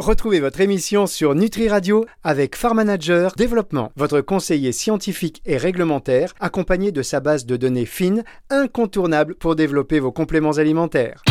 [0.00, 2.82] Retrouvez votre émission sur Nutri Radio avec Farm
[3.36, 9.56] Développement, votre conseiller scientifique et réglementaire, accompagné de sa base de données fines, incontournable pour
[9.56, 11.22] développer vos compléments alimentaires.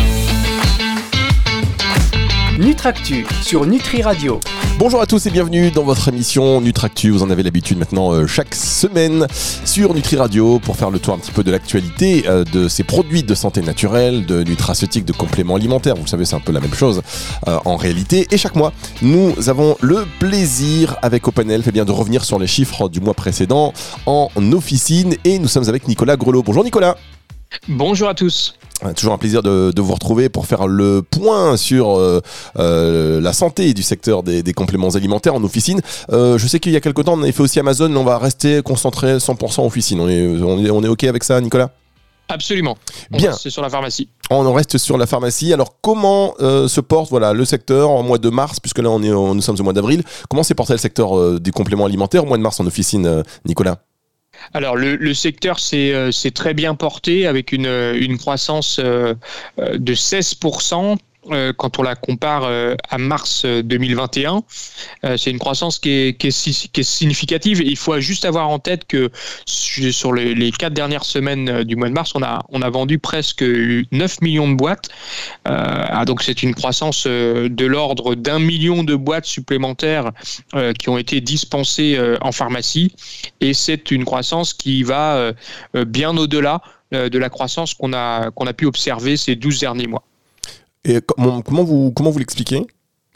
[2.59, 4.37] Nutractu sur Nutri Radio.
[4.77, 7.09] Bonjour à tous et bienvenue dans votre émission Nutractu.
[7.09, 9.27] Vous en avez l'habitude maintenant euh, chaque semaine
[9.63, 12.83] sur Nutri Radio pour faire le tour un petit peu de l'actualité euh, de ces
[12.83, 15.95] produits de santé naturelle, de nutraceutiques, de compléments alimentaires.
[15.95, 17.01] Vous savez, c'est un peu la même chose
[17.47, 18.27] euh, en réalité.
[18.29, 22.47] Et chaque mois, nous avons le plaisir avec OpenElf eh bien, de revenir sur les
[22.47, 23.73] chiffres du mois précédent
[24.05, 25.15] en officine.
[25.23, 26.43] Et nous sommes avec Nicolas Grelot.
[26.43, 26.97] Bonjour Nicolas.
[27.67, 28.55] Bonjour à tous.
[28.95, 32.21] Toujours un plaisir de, vous retrouver pour faire le point sur euh,
[32.57, 35.81] euh, la santé du secteur des, compléments alimentaires en officine.
[36.11, 38.05] Euh, je sais qu'il y a quelques temps, on avait fait aussi Amazon, mais on
[38.05, 39.99] va rester concentré 100% officine.
[39.99, 41.71] On est, on, est, OK avec ça, Nicolas?
[42.29, 42.77] Absolument.
[43.11, 43.33] Bien.
[43.33, 44.07] C'est sur la pharmacie.
[44.29, 45.51] On en reste sur la pharmacie.
[45.51, 49.09] Alors, comment se porte voilà, le secteur en mois de mars, puisque là, on est,
[49.09, 52.37] nous sommes au mois d'avril Comment s'est porté le secteur des compléments alimentaires au mois
[52.37, 53.79] de mars en officine, Nicolas?
[54.53, 59.13] Alors le, secteur euh, s'est très bien porté avec une, une croissance euh,
[59.59, 60.97] euh, de 16%
[61.31, 64.41] euh, quand on la compare euh, à mars 2021.
[65.03, 66.31] Euh, c'est une croissance qui est,
[66.81, 67.61] significative.
[67.61, 69.11] il faut juste avoir en tête que
[69.45, 73.43] sur les, quatre dernières semaines du mois de mars, on a, on a vendu presque
[73.43, 74.89] 9 millions de boîtes.
[75.45, 80.11] Ah, donc c'est une croissance de l'ordre d'un million de boîtes supplémentaires
[80.77, 82.95] qui ont été dispensées en pharmacie.
[83.41, 85.33] Et c'est une croissance qui va
[85.73, 86.61] bien au-delà
[86.91, 90.03] de la croissance qu'on a, qu'on a pu observer ces 12 derniers mois.
[90.85, 92.65] Et comment, vous, comment vous l'expliquez?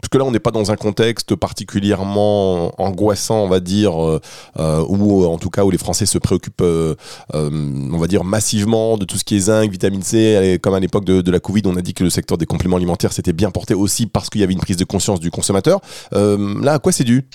[0.04, 4.20] Parce que là, on n'est pas dans un contexte particulièrement angoissant, on va dire, euh,
[4.60, 6.96] euh, ou en tout cas où les Français se préoccupent, euh,
[7.34, 10.60] on va dire, massivement de tout ce qui est zinc, vitamine C.
[10.62, 12.76] Comme à l'époque de, de, la Covid, on a dit que le secteur des compléments
[12.76, 15.80] alimentaires s'était bien porté aussi parce qu'il y avait une prise de conscience du consommateur.
[16.12, 17.26] là, à quoi c'est dû?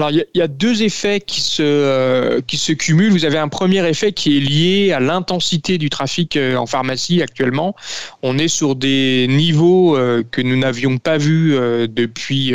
[0.00, 3.12] Alors, il y, a deux effets qui se, euh, qui se cumulent.
[3.12, 7.20] Vous avez un premier effet qui est lié à l'intensité du trafic euh, en pharmacie
[7.20, 7.76] actuellement.
[8.22, 11.54] On est sur des niveaux euh, que nous n'avions pas vus
[11.88, 12.54] depuis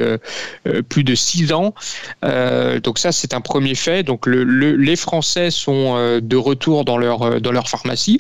[0.90, 1.76] plus de six ans.
[2.84, 4.02] donc ça, c'est un premier fait.
[4.02, 8.20] Donc le, les Français sont de retour dans leur, dans leur pharmacie.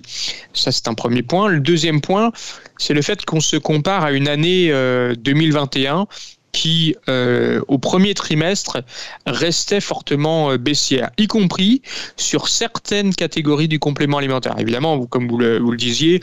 [0.53, 1.47] Ça, c'est un premier point.
[1.47, 2.31] Le deuxième point,
[2.77, 4.71] c'est le fait qu'on se compare à une année
[5.17, 6.07] 2021
[6.55, 8.81] qui, euh, au premier trimestre,
[9.25, 11.81] restait fortement euh, baissière, y compris
[12.15, 14.55] sur certaines catégories du complément alimentaire.
[14.57, 16.21] Évidemment, comme vous le, vous le disiez,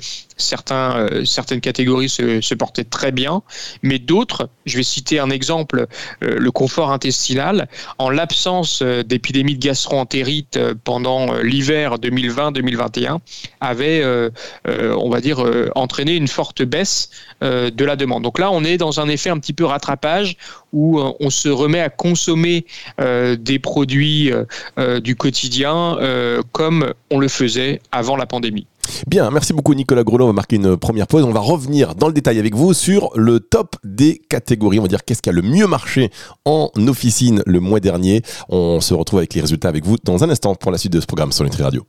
[0.70, 3.42] euh, certaines catégories se, portaient très bien,
[3.82, 5.86] mais d'autres, je vais citer un exemple,
[6.20, 13.18] le confort intestinal, en l'absence d'épidémie de gastro-entérite pendant l'hiver 2020-2021,
[13.60, 14.04] avait,
[14.66, 15.44] on va dire,
[15.74, 17.10] entraîné une forte baisse
[17.40, 18.22] de la demande.
[18.22, 20.36] Donc là, on est dans un effet un petit peu rattrapage
[20.72, 22.66] où euh, on se remet à consommer
[23.00, 25.98] euh, des produits euh, du quotidien
[26.52, 28.66] comme on le faisait avant la pandémie.
[29.06, 30.24] Bien, merci beaucoup Nicolas Grelot.
[30.24, 31.24] On va marquer une première pause.
[31.24, 34.78] On va revenir dans le détail avec vous sur le top des catégories.
[34.78, 36.10] On va dire qu'est-ce qui a le mieux marché
[36.44, 38.22] en officine le mois dernier.
[38.48, 41.00] On se retrouve avec les résultats avec vous dans un instant pour la suite de
[41.00, 41.84] ce programme sur Nutri Radio.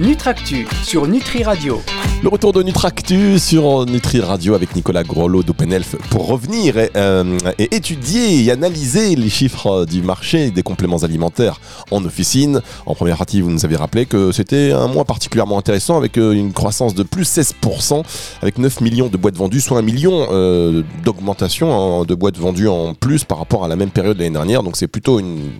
[0.00, 1.80] Nutractu sur Nutri Radio.
[2.24, 7.76] Le retour de Nutractu sur Nutri Radio avec Nicolas Grolot d'OpenElf pour revenir euh, et,
[7.76, 11.60] étudier et analyser les chiffres du marché des compléments alimentaires
[11.90, 12.62] en officine.
[12.86, 16.32] En première partie, vous nous avez rappelé que c'était un mois particulièrement intéressant avec euh,
[16.32, 18.02] une croissance de plus 16%
[18.40, 22.94] avec 9 millions de boîtes vendues, soit un million euh, d'augmentation de boîtes vendues en
[22.94, 24.62] plus par rapport à la même période l'année dernière.
[24.62, 25.50] Donc c'est plutôt une,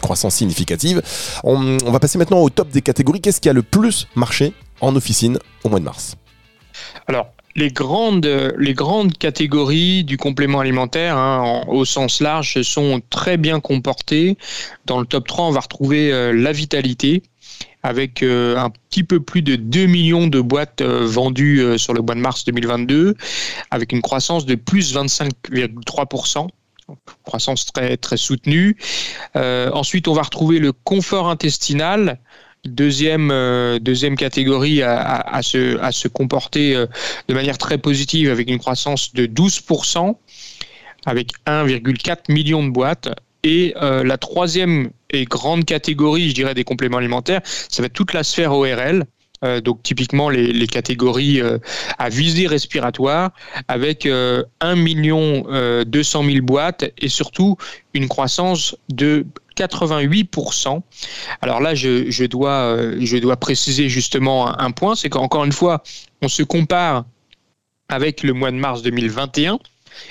[0.00, 1.02] croissance significative.
[1.42, 3.20] On, va passer maintenant au top des catégories.
[3.20, 6.14] Qu'est-ce qui a le plus marché en officine au mois de mars
[7.08, 13.02] Alors, les grandes, les grandes catégories du complément alimentaire, hein, au sens large, se sont
[13.10, 14.38] très bien comportées.
[14.86, 17.24] Dans le top 3, on va retrouver euh, la vitalité,
[17.82, 22.00] avec euh, un petit peu plus de 2 millions de boîtes euh, vendues sur le
[22.00, 23.16] mois de mars 2022,
[23.72, 26.46] avec une croissance de plus 25,3%
[27.24, 28.76] croissance très très soutenue.
[29.34, 32.20] ensuite, on va retrouver le confort intestinal
[32.66, 36.86] deuxième, euh, deuxième catégorie à, se, à se comporter euh,
[37.28, 40.16] de manière très positive avec une croissance de 12%,
[41.06, 43.08] avec 1,4 million de boîtes.
[43.42, 47.92] Et euh, la troisième et grande catégorie, je dirais, des compléments alimentaires, ça va être
[47.92, 49.04] toute la sphère ORL.
[49.62, 51.42] donc typiquement les, les catégories
[51.98, 53.32] à visée respiratoire
[53.68, 55.44] avec 1 million
[55.84, 57.58] 200 000 boîtes et surtout
[57.92, 59.26] une croissance de
[59.56, 60.82] 88%.
[61.40, 65.82] Alors là, je, dois, euh, je dois préciser justement un, point, c'est qu'encore une fois,
[66.22, 67.04] on se compare
[67.88, 69.58] avec le mois de mars 2021.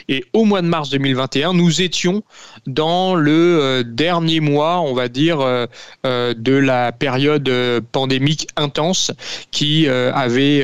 [0.07, 2.23] Et au mois de mars 2021, nous étions
[2.67, 5.65] dans le euh, dernier mois, on va dire, euh,
[6.05, 7.49] euh, de la période
[7.91, 9.11] pandémique intense
[9.51, 10.63] qui avait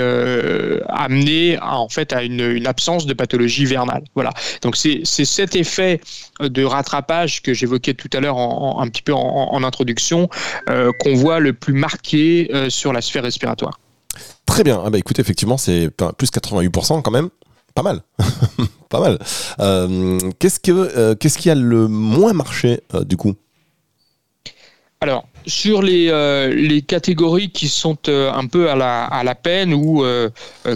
[0.90, 4.04] amené en fait à une, absence de pathologie vernale.
[4.16, 4.32] Voilà.
[4.62, 6.02] Donc c'est cet effet
[6.40, 10.30] de rattrapage que j'évoquais tout à l'heure un petit peu en, introduction
[10.68, 13.80] qu'on voit le plus marqué sur la sphère respiratoire.
[14.46, 14.82] Très bien.
[14.84, 17.30] Ah bah écoutez, effectivement, c'est plus 88% quand même.
[17.76, 18.02] Pas mal.
[18.90, 19.20] pas mal.
[19.60, 23.36] Euh, euh, qu'est-ce qui a le moins marché euh, du coup?
[25.02, 30.04] Alors, sur les, catégories qui sont un peu à la, peine ou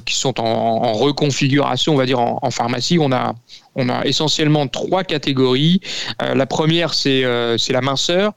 [0.06, 3.36] qui sont en, reconfiguration, on va dire en, pharmacie, on a,
[3.76, 5.82] on a essentiellement trois catégories.
[6.22, 8.32] la première, c'est la minceur.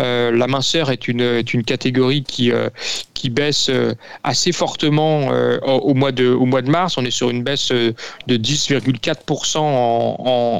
[0.00, 2.68] Euh, la minceur est une, catégorie qui, euh,
[3.30, 3.92] baisse euh,
[4.24, 5.28] assez fortement
[5.62, 6.96] au, mois de, mars.
[6.96, 7.94] On est sur une baisse de
[8.28, 9.60] 10,4% en,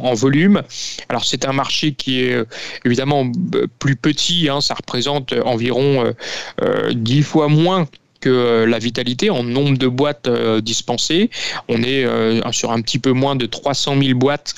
[0.04, 0.62] en, volume.
[1.08, 2.36] Alors c'est un marché qui est
[2.84, 3.30] évidemment
[3.78, 4.60] plus petit, hein.
[4.60, 6.12] ça représente environ
[6.92, 7.86] 10 fois moins
[8.20, 11.30] que euh, la vitalité en nombre de boîtes euh, dispensées.
[11.68, 14.54] On est euh, sur un petit peu moins de 300 000 boîtes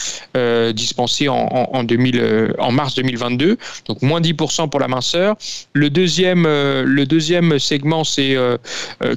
[0.74, 5.36] dispensées en, en, 2000, en mars 2022, donc moins 10% pour la minceur.
[5.72, 8.36] Le deuxième, le deuxième segment, c'est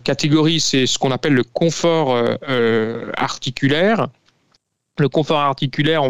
[0.04, 2.18] catégorie, c'est ce qu'on appelle le confort
[3.18, 4.08] articulaire
[5.00, 6.04] le confort articulaire,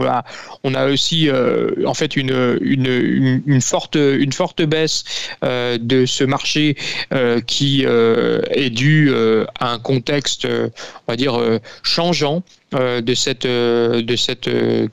[0.63, 2.31] on a, aussi euh, en fait une,
[3.61, 3.97] forte,
[4.61, 5.03] baisse
[5.43, 6.75] euh, de ce marché
[7.13, 9.11] euh, qui est dû
[9.59, 11.39] à un contexte, on va dire,
[11.83, 13.47] changeant de cette,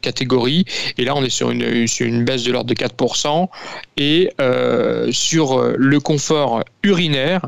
[0.01, 0.65] catégorie.
[0.99, 3.49] Et là, on est sur une, baisse de l'ordre de 4%.
[3.97, 4.31] Et
[5.11, 7.43] sur le confort urinaire,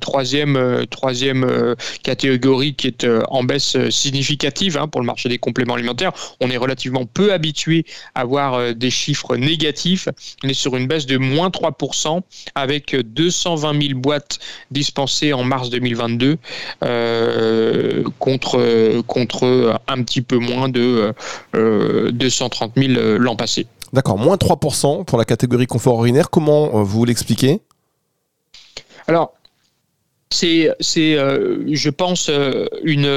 [0.00, 5.38] troisième, euh, troisième euh, catégorie qui est en baisse significative hein, pour le marché des
[5.38, 6.12] compléments alimentaires.
[6.40, 7.84] On est relativement peu habitué
[8.14, 10.08] à voir des chiffres négatifs.
[10.44, 12.20] On est sur une baisse de moins 3%
[12.54, 14.38] avec 220 000 boîtes
[14.70, 16.36] dispensées en mars 2022
[18.18, 21.12] contre, contre un petit peu moins de
[21.54, 23.66] 230 000 l'an passé.
[23.92, 26.30] D'accord, moins 3% pour la catégorie confort urinaire.
[26.30, 27.60] Comment vous l'expliquez?
[29.08, 29.34] Alors,
[30.32, 33.10] c'est, c'est, euh, je pense, euh, une,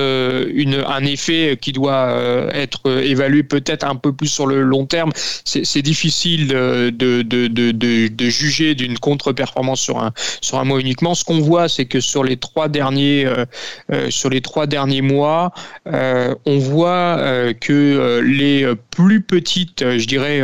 [0.52, 4.88] une, un effet qui doit euh, être évalué peut-être un peu plus sur le long
[4.88, 5.12] terme.
[5.46, 10.12] C'est, difficile de, de, de, de, de juger d'une contre-performance sur un,
[10.42, 11.14] sur un mois uniquement.
[11.14, 13.28] Ce qu'on voit, c'est que sur les trois derniers,
[14.10, 15.52] sur les trois derniers mois,
[15.86, 17.18] on voit
[17.60, 20.42] que les plus petites, je dirais,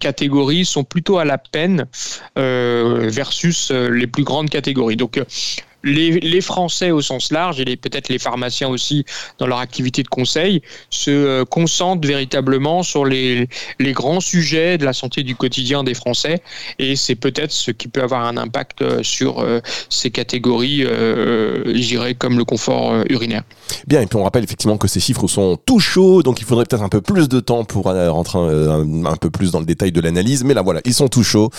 [0.00, 1.86] catégories sont plutôt à la peine
[2.34, 4.96] versus les plus grandes catégories.
[4.96, 5.20] Donc,
[5.86, 9.04] les, Français au sens large et peut-être les pharmaciens aussi
[9.38, 13.48] dans leur activité de conseil se euh, concentrent véritablement sur les,
[13.80, 16.42] grands sujets de la santé du quotidien des Français
[16.78, 21.88] et c'est peut-être ce qui peut avoir un impact euh, sur euh, ces catégories, je
[21.88, 23.42] dirais, comme le confort urinaire.
[23.86, 26.64] Bien, et puis on rappelle effectivement que ces chiffres sont tout chauds, donc il faudrait
[26.64, 30.00] peut-être un peu plus de temps pour rentrer un, peu plus dans le détail de
[30.00, 31.50] l'analyse, mais là voilà, ils sont tout chauds.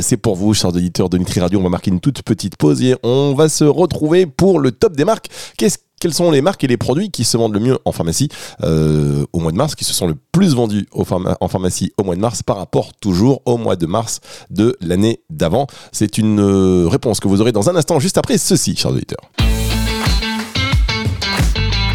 [0.00, 2.82] c'est pour vous, chers auditeurs de Nutri Radio, on va marquer une toute petite pause
[2.82, 5.28] et on va se retrouver pour le top des marques.
[5.56, 8.28] Quelles sont les marques et les produits qui se vendent le mieux en pharmacie
[8.62, 12.16] euh, au mois de mars, qui se sont le plus vendus en pharmacie au mois
[12.16, 15.66] de mars par rapport toujours au mois de mars de l'année d'avant?
[15.92, 19.30] C'est une euh, réponse que vous aurez dans un instant, juste après ceci, chers auditeurs.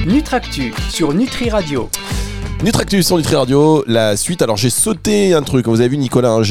[0.06, 1.90] Nutractu sur Nutri Radio.
[2.64, 4.42] Nutractus sur Nutri Radio, la suite.
[4.42, 5.68] Alors j'ai sauté un truc.
[5.68, 6.42] Vous avez vu Nicolas, hein,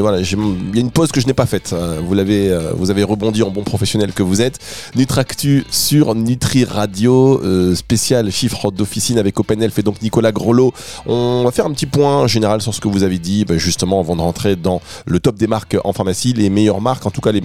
[0.00, 1.72] voilà, il y a une pause que je n'ai pas faite.
[1.72, 2.00] Hein.
[2.04, 4.58] Vous l'avez, euh, vous avez rebondi en bon professionnel que vous êtes.
[4.96, 10.72] Nutractu sur Nutri Radio, euh, spécial chiffre d'officine avec OpenElf et donc Nicolas Grelot.
[11.06, 14.00] On va faire un petit point général sur ce que vous avez dit, ben, justement
[14.00, 17.20] avant de rentrer dans le top des marques en pharmacie, les meilleures marques, en tout
[17.20, 17.42] cas les,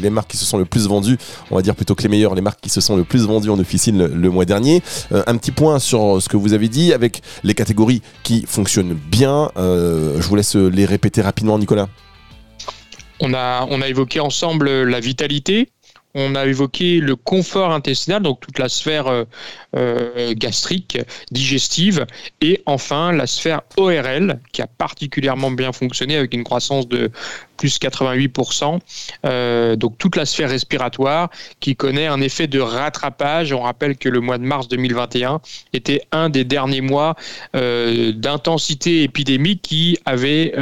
[0.00, 1.18] les marques qui se sont le plus vendues,
[1.50, 3.50] on va dire plutôt que les meilleures, les marques qui se sont le plus vendues
[3.50, 4.82] en officine le, mois dernier.
[5.12, 8.94] Euh, un petit point sur ce que vous avez dit avec les catégories qui fonctionnent
[8.94, 9.50] bien.
[9.56, 11.88] Euh, je vous laisse les répéter rapidement, Nicolas.
[13.20, 15.68] On a, on a évoqué ensemble la vitalité,
[16.14, 19.24] on a évoqué le confort intestinal, donc toute la sphère euh,
[19.76, 20.98] euh, gastrique,
[21.30, 22.06] digestive,
[22.40, 27.10] et enfin la sphère ORL, qui a particulièrement bien fonctionné avec une croissance de
[27.56, 28.80] plus 88%.
[29.24, 33.52] Euh, donc toute la sphère respiratoire qui connaît un effet de rattrapage.
[33.52, 35.40] On rappelle que le mois de mars 2021
[35.72, 37.14] était un des derniers mois
[37.54, 40.54] d'intensité épidémique qui avait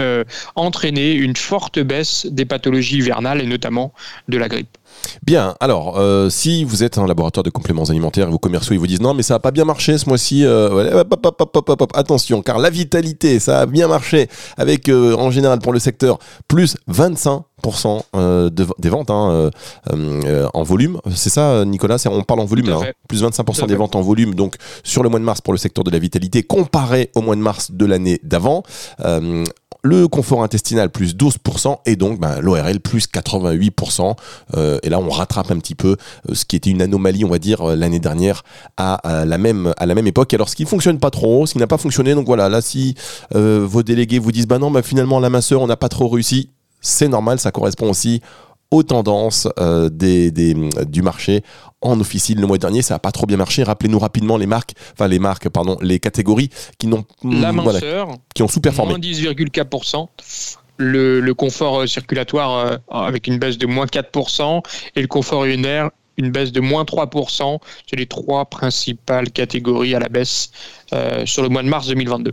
[0.56, 3.92] entraîné une forte baisse des pathologies hivernales et notamment
[4.28, 4.76] de la grippe.
[5.24, 8.78] Bien, alors, euh, si vous êtes un laboratoire de compléments alimentaires et vos commerciaux ils
[8.78, 11.04] vous disent non, mais ça n'a pas bien marché ce mois-ci, euh,
[11.94, 16.18] attention, car la vitalité, ça a bien marché avec euh, en général pour le secteur
[16.48, 17.42] plus 25%
[18.78, 19.50] des ventes hein,
[20.54, 21.00] en volume.
[21.14, 22.02] C'est ça, Nicolas?
[22.10, 22.78] On parle en volume là.
[22.82, 22.92] Hein.
[23.08, 24.34] plus 25% des ventes en volume.
[24.34, 27.36] Donc sur le mois de mars pour le secteur de la vitalité comparé au mois
[27.36, 28.62] de mars de l'année d'avant
[29.82, 34.14] le confort intestinal plus 12% et donc ben, l'ORL plus 88%.
[34.56, 35.96] Euh, et là, on rattrape un petit peu
[36.28, 38.42] euh, ce qui était une anomalie, on va dire, euh, l'année dernière
[38.76, 40.32] à, la même, à la même époque.
[40.34, 42.60] Alors, ce qui ne fonctionne pas trop, ce qui n'a pas fonctionné, donc voilà, là,
[42.60, 42.94] si
[43.32, 46.50] vos délégués vous disent, bah non, bah, finalement, la masseur, on n'a pas trop réussi,
[46.80, 48.20] c'est normal, ça correspond aussi
[48.70, 49.48] aux tendances
[49.90, 51.42] des, du marché
[51.82, 52.82] en officine le mois dernier.
[52.82, 53.62] Ça n'a pas trop bien marché.
[53.62, 57.52] Rappelez-nous rapidement les marques, enfin les marques, pardon, les catégories qui n'ont la
[58.34, 58.92] qui ont sous-performé.
[58.92, 60.08] Moins 10,4%.
[60.76, 64.62] Le, le, confort euh, circulatoire euh, avec une baisse de moins 4%
[64.96, 67.58] et le confort urinaire une baisse de moins 3%.
[67.88, 70.50] C'est les trois principales catégories à la baisse
[70.92, 72.32] euh, sur le mois de mars 2022.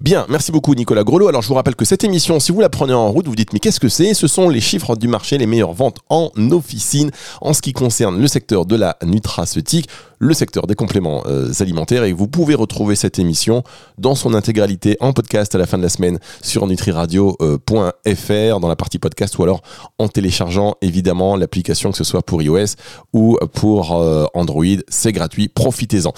[0.00, 1.28] Bien, merci beaucoup Nicolas Grelot.
[1.28, 3.52] Alors je vous rappelle que cette émission, si vous la prenez en route, vous dites
[3.52, 4.14] mais qu'est-ce que c'est?
[4.14, 7.10] Ce sont les chiffres du marché, les meilleures ventes en officine
[7.42, 9.90] en ce qui concerne le secteur de la nutraceutique,
[10.20, 13.64] le secteur des compléments euh, alimentaires et vous pouvez retrouver cette émission
[13.98, 18.76] dans son intégralité en podcast à la fin de la semaine sur nutriradio.fr dans la
[18.76, 19.62] partie podcast ou alors
[19.98, 22.76] en téléchargeant évidemment l'application que ce soit pour iOS
[23.12, 26.12] ou pour euh, Android, c'est gratuit, profitez-en.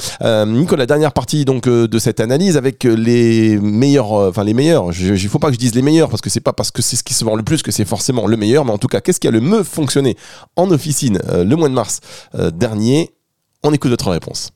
[0.46, 4.90] Nicolas, dernière partie donc de cette analyse avec les meilleurs, euh, enfin les meilleurs.
[4.98, 6.82] Il ne faut pas que je dise les meilleurs parce que c'est pas parce que
[6.82, 8.64] c'est ce qui se vend le plus que c'est forcément le meilleur.
[8.64, 10.16] Mais en tout cas, qu'est-ce qui a le mieux fonctionné
[10.56, 12.00] en officine euh, le mois de mars
[12.34, 13.14] euh, dernier?
[13.62, 14.50] On écoute votre réponse.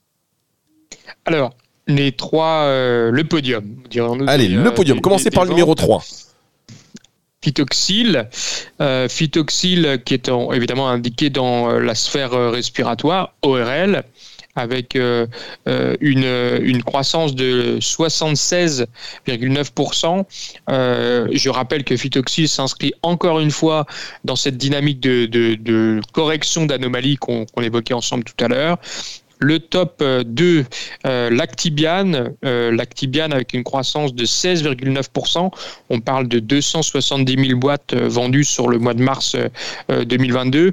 [1.25, 1.55] Alors,
[1.87, 3.83] les trois, le podium.
[4.27, 5.01] Allez, le podium.
[5.01, 6.03] Commencez par le numéro 3
[7.43, 8.29] phytoxyle,
[9.09, 14.03] phytoxyle qui est évidemment indiqué dans la sphère respiratoire, ORL,
[14.57, 15.27] avec euh,
[15.69, 16.25] euh, une,
[16.63, 20.25] une, croissance de 76,9%.
[20.71, 23.85] Euh, je rappelle que Phytoxil s'inscrit encore une fois
[24.25, 28.79] dans cette dynamique de, de, correction d'anomalies qu'on évoquait ensemble tout à l'heure.
[29.39, 30.65] Le top 2,
[31.05, 35.51] Lactibiane, Lactibiane avec une croissance de 16,9%.
[35.91, 39.37] On parle de 270 000 boîtes vendues sur le mois de mars
[39.91, 40.73] 2022.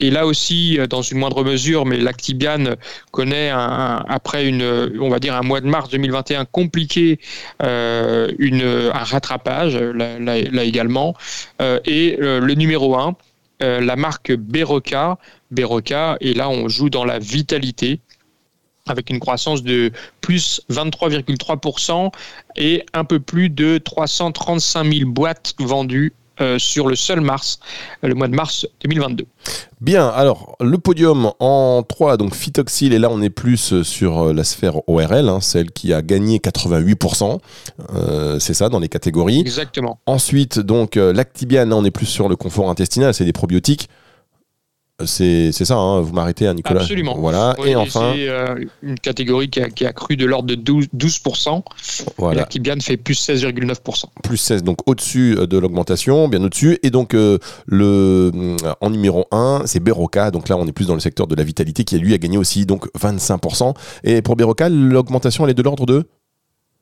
[0.00, 2.74] Et là aussi, euh, dans une moindre mesure, mais l'Actibian
[3.10, 7.18] connaît après une, on va dire un mois de mars 2021 compliqué,
[7.62, 8.28] euh,
[8.92, 11.14] un rattrapage là, là, également.
[11.60, 13.16] Euh, et le numéro 1,
[13.62, 15.18] euh, la marque Beroca,
[15.50, 18.00] Beroca, et là on joue dans la vitalité
[18.86, 22.10] avec une croissance de plus 23,3%
[22.56, 27.60] et un peu plus de 335 000 boîtes vendues euh, sur le seul mars,
[28.02, 29.24] euh, le mois de mars 2022.
[29.80, 34.32] Bien, alors le podium en 3, donc Phytoxil, et là on est plus sur euh,
[34.32, 37.38] la sphère ORL, hein, celle qui a gagné 88%,
[38.40, 39.40] c'est ça dans les catégories.
[39.40, 40.00] Exactement.
[40.06, 43.88] Ensuite, donc Lactibian, là on est plus sur le confort intestinal, c'est des probiotiques.
[45.06, 46.80] C'est ça, hein, vous m'arrêtez, hein, Nicolas.
[46.80, 47.16] Absolument.
[47.18, 47.56] Voilà.
[47.64, 48.12] et enfin.
[48.14, 50.88] C'est euh, une catégorie qui a, qui a cru de l'ordre de 12%.
[50.94, 51.62] 12%
[52.18, 52.44] voilà.
[52.44, 54.04] qui bien fait plus 16,9%.
[54.22, 56.78] Plus 16, donc au-dessus euh, de l'augmentation, bien au-dessus.
[56.82, 60.30] Et donc, euh, le, en numéro 1, c'est Beroca.
[60.30, 62.38] Donc là, on est plus dans le secteur de la vitalité qui, lui, a gagné
[62.38, 63.74] aussi donc 25%.
[64.04, 66.06] Et pour Beroca, l'augmentation, elle est de l'ordre de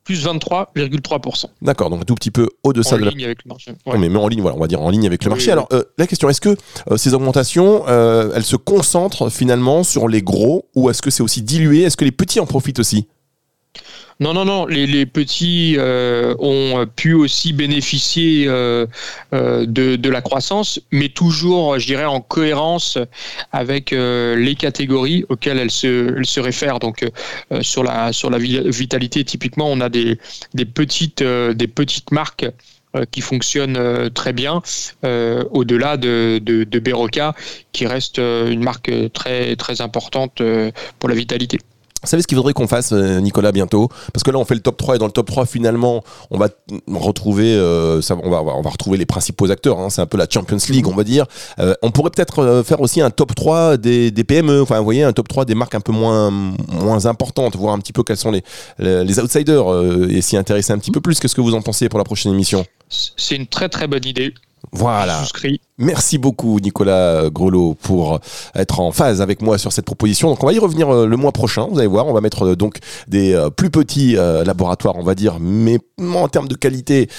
[0.03, 1.45] plus 23,3%.
[1.61, 3.11] D'accord, donc un tout petit peu au-deçà de la...
[3.11, 3.71] ligne avec le marché.
[3.85, 5.51] mais, en ligne, voilà, on va dire en ligne avec le marché.
[5.51, 6.55] Alors, euh, la question, est-ce que
[6.91, 11.23] euh, ces augmentations, euh, elles se concentrent finalement sur les gros ou est-ce que c'est
[11.23, 11.83] aussi dilué?
[11.83, 13.07] Est-ce que les petits en profitent aussi?
[14.23, 14.65] Non, non, non.
[14.67, 18.85] Les, petits euh, ont pu aussi bénéficier euh,
[19.33, 22.97] euh, de, la croissance, mais toujours, je dirais, en cohérence
[23.51, 26.79] avec les catégories auxquelles elles se, réfèrent.
[26.79, 27.05] Donc,
[27.61, 30.17] sur la vitalité, typiquement, on a des,
[30.73, 32.45] petites des petites marques
[33.11, 34.61] qui fonctionnent très bien,
[35.03, 36.81] au-delà de, de, de
[37.73, 40.41] qui reste une marque très très importante
[40.99, 41.59] pour la vitalité.
[42.03, 43.87] Vous savez ce qu'il faudrait qu'on fasse, euh, Nicolas, bientôt?
[44.13, 46.37] Parce que là, on fait le top 3 et dans le top 3, finalement, on
[46.37, 46.49] va
[46.93, 49.79] retrouver, euh, ça, on, va, on va retrouver les principaux acteurs.
[49.79, 51.25] Hein, c'est un peu la Champions League, on va dire.
[51.59, 55.03] Euh, on pourrait peut-être faire aussi un top 3 des, des, PME, enfin, vous voyez,
[55.03, 58.17] un top 3 des marques un peu moins, moins importantes, voir un petit peu quels
[58.17, 58.43] sont les,
[58.79, 59.65] les, outsiders
[60.09, 61.19] et s'y intéresser un petit peu plus.
[61.19, 62.65] Qu'est-ce que vous en pensez pour la prochaine émission?
[62.89, 64.33] C'est une très très bonne idée.
[64.71, 65.19] Voilà.
[65.19, 65.59] Souscrit.
[65.77, 68.19] Merci beaucoup Nicolas Grelot pour
[68.55, 70.29] être en phase avec moi sur cette proposition.
[70.29, 72.49] Donc on va y revenir euh, le mois prochain, vous allez voir, on va mettre
[72.49, 72.77] euh, donc
[73.07, 77.09] des euh, plus petits laboratoires, on va dire, mais en termes de qualité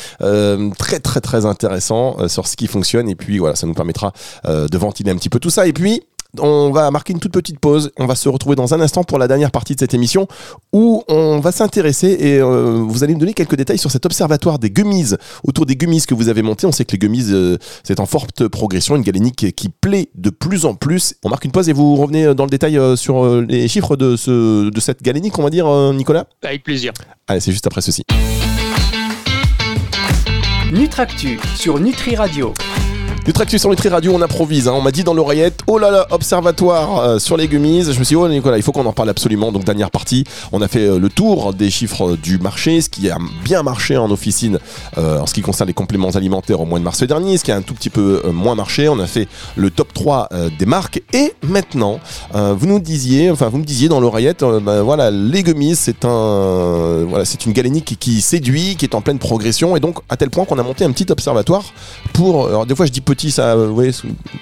[0.79, 4.13] très très très intéressant sur ce qui fonctionne et puis voilà, ça nous permettra
[4.45, 6.03] de ventiler un petit peu tout ça et puis
[6.41, 7.91] on va marquer une toute petite pause.
[7.99, 10.27] On va se retrouver dans un instant pour la dernière partie de cette émission
[10.73, 14.59] où on va s'intéresser et euh, vous allez me donner quelques détails sur cet observatoire
[14.59, 15.13] des gummies,
[15.45, 16.67] autour des gummies que vous avez monté.
[16.67, 20.31] On sait que les gummies, euh, c'est en forte progression, une galénique qui plaît de
[20.31, 21.15] plus en plus.
[21.25, 24.17] On marque une pause et vous revenez dans le détail euh, sur les chiffres de,
[24.17, 26.27] ce, de cette galénique, on va dire, Nicolas?
[26.43, 26.93] Avec plaisir.
[27.27, 28.05] Allez, c'est juste après ceci.
[30.73, 32.53] Nutractu sur Nutri Radio.
[33.25, 34.69] Du sur Nutri Radio, on improvise.
[34.69, 34.75] Hein.
[34.77, 37.83] On m'a dit dans l'oreillette, oh là là, observatoire euh, sur les gummies.
[37.85, 39.51] Je me suis dit, oh Nicolas, il faut qu'on en parle absolument.
[39.51, 43.09] Donc, dernière partie, on a fait euh, le tour des chiffres du marché, ce qui
[43.09, 44.59] a bien marché en officine
[44.99, 47.51] euh, en ce qui concerne les compléments alimentaires au mois de mars dernier, ce qui
[47.51, 48.91] a un tout petit peu moins marché.
[48.91, 49.27] On a fait
[49.57, 50.29] le top 3
[50.59, 51.03] des marques.
[51.15, 52.01] Et maintenant,
[52.35, 57.05] vous nous disiez, enfin, vous me disiez dans l'oreillette, bah, voilà, les gummies, c'est un,
[57.09, 59.77] voilà, c'est une galénique qui, séduit, qui est en pleine progression.
[59.77, 61.65] Et donc, à tel point qu'on a monté un petit observatoire
[62.13, 63.91] pour, alors des fois je dis petit, ça, ouais,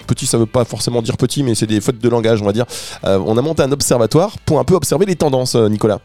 [0.06, 2.52] petit, ça veut pas forcément dire petit, mais c'est des fautes de langage, on va
[2.52, 2.66] dire.
[3.04, 6.00] Euh, on a monté un observatoire pour un peu observer les tendances, euh, Nicolas.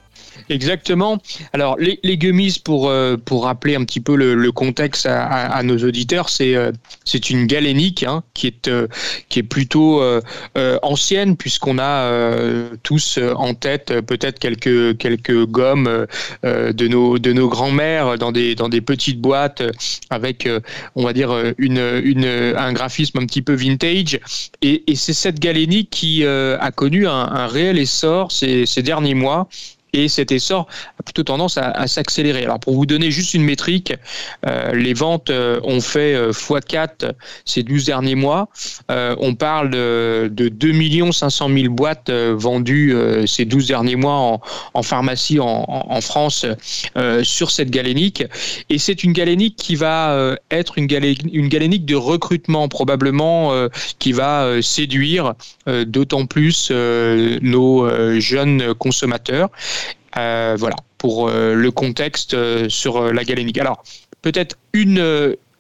[0.50, 1.18] Exactement.
[1.54, 5.78] Alors, les, les gummies, pour, euh, pour rappeler un petit peu le, contexte à, nos
[5.78, 6.72] auditeurs, c'est euh,
[7.04, 8.88] c'est une galénique hein, qui, est, euh,
[9.30, 10.02] qui est plutôt
[10.82, 12.12] ancienne, puisqu'on a
[12.84, 16.08] tous en tête peut-être quelques, quelques gommes
[16.44, 19.64] de nos, de nos grands-mères dans des, dans des petites boîtes
[20.10, 20.48] avec,
[20.96, 24.20] on va dire, une, une, un graphisme un petit peu vintage.
[24.62, 29.14] Et, et c'est cette galénique qui a connu un, un réel essor ces, ces derniers
[29.14, 29.50] mois
[29.94, 30.68] et cet essor
[31.00, 32.44] a plutôt tendance à, s'accélérer.
[32.44, 33.94] Alors pour vous donner juste une métrique,
[34.46, 37.12] euh, les ventes euh, ont fait x4 euh,
[37.46, 38.50] ces 12 derniers mois.
[38.90, 44.40] on parle de, de 2 500 000 boîtes vendues ces 12 derniers mois
[44.74, 46.46] en, pharmacie en, France
[47.24, 48.24] sur cette galénique.
[48.70, 50.88] Et c'est une galénique qui va être une,
[51.32, 53.68] une galénique de recrutement probablement
[54.00, 55.34] qui va séduire
[55.86, 59.50] d'autant plus nos jeunes consommateurs.
[60.16, 63.58] Euh, voilà, pour euh, le contexte euh, sur la galénique.
[63.58, 63.84] Alors,
[64.22, 64.58] peut-être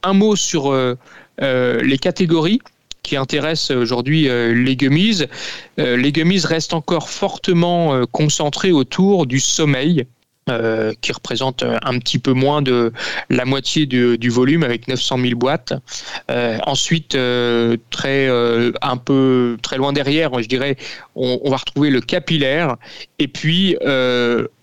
[0.04, 0.74] un mot sur
[1.40, 2.60] les catégories
[3.04, 5.26] qui intéressent aujourd'hui les gummies.
[5.78, 10.06] les gummies restent encore fortement concentrés autour du sommeil.
[11.02, 12.92] Qui représente un petit peu moins de
[13.30, 15.74] la moitié du, volume avec 900 000 boîtes.
[16.66, 17.18] ensuite,
[17.90, 18.30] très
[18.82, 20.78] un peu très loin derrière, je dirais,
[21.16, 22.76] on, on va retrouver le capillaire
[23.20, 23.76] et puis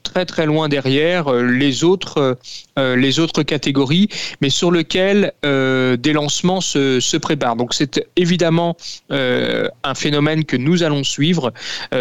[0.05, 2.39] très très loin derrière euh, les autres,
[2.79, 4.09] euh, les autres catégories,
[4.41, 7.57] mais sur euh, des lancements se, se, préparent.
[7.57, 8.77] Donc c'est évidemment
[9.11, 11.53] un phénomène que nous allons suivre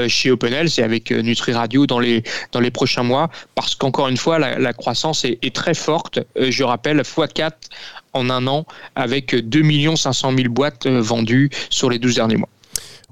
[0.07, 4.17] chez OpenHealth et avec Nutri Radio dans les, dans les prochains mois, parce qu'encore une
[4.17, 6.19] fois, la, croissance est, est, très forte.
[6.37, 7.51] je rappelle, x4
[8.13, 12.49] en un an, avec 2 500 000 boîtes vendues sur les 12 derniers mois.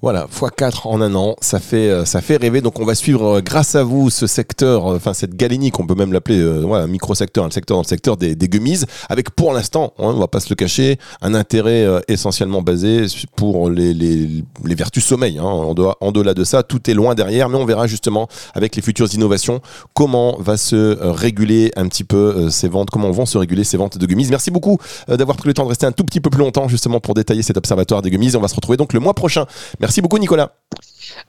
[0.01, 2.61] Voilà, x4 en un an, ça fait, euh, ça fait rêver.
[2.61, 5.85] Donc on va suivre euh, grâce à vous ce secteur, euh, enfin cette galénique, on
[5.85, 9.53] peut même l'appeler un micro-secteur, un secteur dans le secteur des, des gummies, avec pour
[9.53, 14.43] l'instant, hein, on va pas se le cacher, un intérêt essentiellement basé pour les, les,
[14.65, 15.37] les vertus sommeil.
[15.37, 15.43] Hein.
[15.43, 18.81] En, en delà de ça, tout est loin derrière, mais on verra justement avec les
[18.81, 19.61] futures innovations
[19.93, 23.99] comment va se réguler un petit peu ces ventes, comment vont se réguler ces ventes
[23.99, 24.27] de gummies.
[24.31, 26.99] Merci beaucoup d'avoir pris le temps de rester un tout petit peu plus longtemps justement
[26.99, 28.35] pour détailler cet observatoire des gummies.
[28.35, 29.45] On va se retrouver donc le mois prochain.
[29.79, 30.55] Merci Merci beaucoup, Nicolas.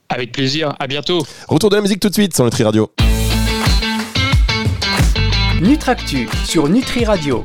[0.07, 0.73] Avec plaisir.
[0.79, 1.21] À bientôt.
[1.49, 2.89] Retour de la musique tout de suite sur Nutri Radio.
[5.59, 7.41] Nutractu sur Nutri Radio.